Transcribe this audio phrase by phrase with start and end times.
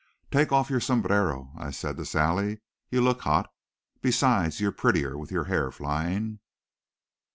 [0.31, 2.61] "Take off your sombrero," I said to Sally.
[2.89, 3.51] "You look hot.
[4.01, 6.39] Besides, you're prettier with your hair flying."